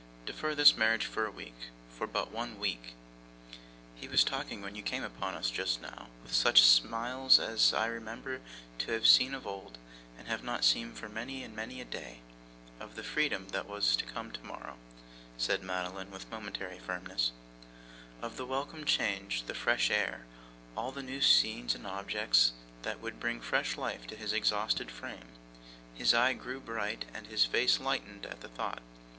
Defer 0.25 0.55
this 0.55 0.75
marriage 0.75 1.05
for 1.05 1.27
a 1.27 1.31
week. 1.31 1.53
For 1.95 2.07
but 2.07 2.31
one 2.31 2.57
week!' 2.57 2.95
'He 3.95 4.07
was 4.07 4.23
talking, 4.23 4.63
when 4.63 4.73
you 4.75 4.81
came 4.81 5.03
upon 5.03 5.35
us 5.35 5.51
just 5.51 5.79
now, 5.79 6.07
with 6.23 6.33
such 6.33 6.63
smiles 6.63 7.37
as 7.37 7.71
I 7.71 7.85
remember 7.85 8.41
to 8.79 8.91
have 8.93 9.05
seen 9.05 9.35
of 9.35 9.45
old, 9.45 9.77
and 10.17 10.27
have 10.27 10.43
not 10.43 10.63
seen 10.65 10.93
for 10.95 11.07
many 11.07 11.43
and 11.43 11.55
many 11.55 11.79
a 11.81 11.85
day, 11.85 12.21
of 12.79 12.95
the 12.95 13.03
freedom 13.03 13.49
that 13.49 13.67
was 13.67 13.95
to 13.97 14.03
come 14.03 14.31
tomorrow,' 14.31 14.79
said 15.37 15.61
Madeline, 15.61 16.09
with 16.09 16.31
momentary 16.31 16.79
firmness, 16.79 17.31
'of 18.23 18.37
the 18.37 18.45
welcome 18.47 18.85
change, 18.85 19.43
the 19.43 19.53
fresh 19.53 19.91
air: 19.91 20.25
all 20.75 20.91
the 20.91 21.03
new 21.03 21.21
scenes 21.21 21.75
and 21.75 21.85
objects 21.85 22.53
that 22.81 23.01
would 23.01 23.19
bring 23.19 23.39
fresh 23.39 23.77
life 23.77 24.07
to 24.07 24.15
his 24.15 24.33
exhausted 24.33 24.89
frame. 24.89 25.33
His 25.93 26.11
eye 26.11 26.33
grew 26.33 26.59
bright, 26.59 27.05
and 27.13 27.27
his 27.27 27.45
face 27.45 27.79
lightened 27.79 28.25
at 28.25 28.41
the 28.41 28.49
thought. 28.49 28.81